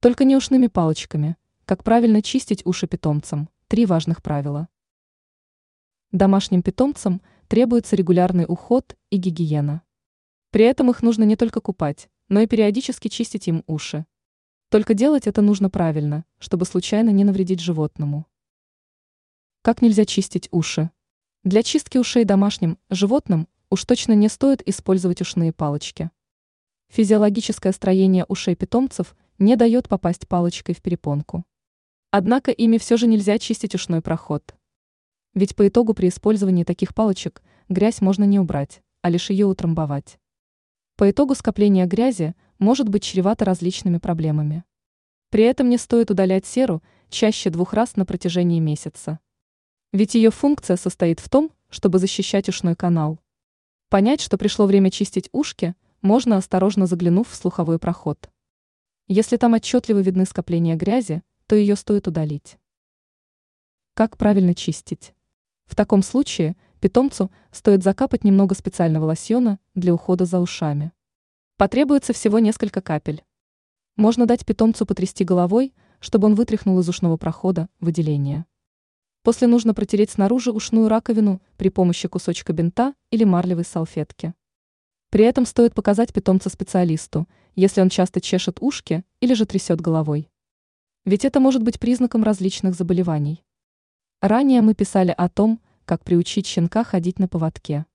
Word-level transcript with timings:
Только 0.00 0.22
не 0.22 0.36
ушными 0.36 0.68
палочками. 0.68 1.36
Как 1.64 1.82
правильно 1.82 2.22
чистить 2.22 2.64
уши 2.64 2.86
питомцам? 2.86 3.48
Три 3.66 3.84
важных 3.84 4.22
правила. 4.22 4.68
Домашним 6.12 6.62
питомцам 6.62 7.20
требуется 7.48 7.96
регулярный 7.96 8.44
уход 8.46 8.96
и 9.10 9.16
гигиена. 9.16 9.82
При 10.50 10.64
этом 10.66 10.88
их 10.88 11.02
нужно 11.02 11.24
не 11.24 11.34
только 11.34 11.60
купать, 11.60 12.08
но 12.28 12.38
и 12.40 12.46
периодически 12.46 13.08
чистить 13.08 13.48
им 13.48 13.64
уши. 13.66 14.06
Только 14.68 14.94
делать 14.94 15.26
это 15.26 15.42
нужно 15.42 15.68
правильно, 15.68 16.24
чтобы 16.38 16.64
случайно 16.64 17.10
не 17.10 17.24
навредить 17.24 17.58
животному. 17.58 18.24
Как 19.62 19.82
нельзя 19.82 20.04
чистить 20.04 20.48
уши? 20.52 20.92
Для 21.42 21.64
чистки 21.64 21.98
ушей 21.98 22.24
домашним 22.24 22.78
животным 22.88 23.48
уж 23.68 23.84
точно 23.84 24.12
не 24.12 24.28
стоит 24.28 24.62
использовать 24.68 25.20
ушные 25.22 25.52
палочки. 25.52 26.12
Физиологическое 26.86 27.72
строение 27.72 28.24
ушей 28.28 28.54
питомцев 28.54 29.16
не 29.38 29.56
дает 29.56 29.88
попасть 29.88 30.26
палочкой 30.26 30.74
в 30.74 30.82
перепонку. 30.82 31.44
Однако 32.10 32.50
ими 32.50 32.78
все 32.78 32.96
же 32.96 33.06
нельзя 33.06 33.38
чистить 33.38 33.74
ушной 33.74 34.00
проход. 34.00 34.54
Ведь 35.34 35.54
по 35.54 35.68
итогу 35.68 35.94
при 35.94 36.08
использовании 36.08 36.64
таких 36.64 36.94
палочек 36.94 37.42
грязь 37.68 38.00
можно 38.00 38.24
не 38.24 38.40
убрать, 38.40 38.82
а 39.02 39.10
лишь 39.10 39.30
ее 39.30 39.46
утрамбовать. 39.46 40.18
По 40.96 41.10
итогу 41.10 41.34
скопление 41.34 41.86
грязи 41.86 42.34
может 42.58 42.88
быть 42.88 43.04
чревато 43.04 43.44
различными 43.44 43.98
проблемами. 43.98 44.64
При 45.30 45.44
этом 45.44 45.68
не 45.68 45.78
стоит 45.78 46.10
удалять 46.10 46.46
серу 46.46 46.82
чаще 47.08 47.50
двух 47.50 47.74
раз 47.74 47.96
на 47.96 48.04
протяжении 48.04 48.58
месяца. 48.58 49.20
Ведь 49.92 50.14
ее 50.14 50.30
функция 50.30 50.76
состоит 50.76 51.20
в 51.20 51.28
том, 51.28 51.52
чтобы 51.68 51.98
защищать 51.98 52.48
ушной 52.48 52.74
канал. 52.74 53.20
Понять, 53.90 54.20
что 54.20 54.36
пришло 54.38 54.66
время 54.66 54.90
чистить 54.90 55.28
ушки, 55.32 55.74
можно 56.02 56.36
осторожно 56.36 56.86
заглянув 56.86 57.28
в 57.28 57.34
слуховой 57.34 57.78
проход. 57.78 58.30
Если 59.10 59.38
там 59.38 59.54
отчетливо 59.54 60.00
видны 60.00 60.26
скопления 60.26 60.76
грязи, 60.76 61.22
то 61.46 61.56
ее 61.56 61.76
стоит 61.76 62.06
удалить. 62.06 62.58
Как 63.94 64.18
правильно 64.18 64.54
чистить? 64.54 65.14
В 65.64 65.74
таком 65.74 66.02
случае 66.02 66.56
питомцу 66.78 67.30
стоит 67.50 67.82
закапать 67.82 68.22
немного 68.22 68.54
специального 68.54 69.06
лосьона 69.06 69.60
для 69.74 69.94
ухода 69.94 70.26
за 70.26 70.40
ушами. 70.40 70.92
Потребуется 71.56 72.12
всего 72.12 72.38
несколько 72.38 72.82
капель. 72.82 73.24
Можно 73.96 74.26
дать 74.26 74.44
питомцу 74.44 74.84
потрясти 74.84 75.24
головой, 75.24 75.72
чтобы 76.00 76.26
он 76.26 76.34
вытряхнул 76.34 76.78
из 76.78 76.88
ушного 76.90 77.16
прохода 77.16 77.70
выделение. 77.80 78.44
После 79.22 79.46
нужно 79.48 79.72
протереть 79.72 80.10
снаружи 80.10 80.52
ушную 80.52 80.86
раковину 80.88 81.40
при 81.56 81.70
помощи 81.70 82.08
кусочка 82.08 82.52
бинта 82.52 82.94
или 83.10 83.24
марлевой 83.24 83.64
салфетки. 83.64 84.34
При 85.10 85.24
этом 85.24 85.46
стоит 85.46 85.74
показать 85.74 86.12
питомца 86.12 86.50
специалисту, 86.50 87.26
если 87.54 87.80
он 87.80 87.88
часто 87.88 88.20
чешет 88.20 88.58
ушки 88.60 89.04
или 89.20 89.34
же 89.34 89.46
трясет 89.46 89.80
головой. 89.80 90.30
Ведь 91.06 91.24
это 91.24 91.40
может 91.40 91.62
быть 91.62 91.80
признаком 91.80 92.22
различных 92.22 92.74
заболеваний. 92.74 93.42
Ранее 94.20 94.60
мы 94.60 94.74
писали 94.74 95.14
о 95.16 95.28
том, 95.28 95.60
как 95.86 96.04
приучить 96.04 96.46
щенка 96.46 96.84
ходить 96.84 97.18
на 97.18 97.28
поводке. 97.28 97.86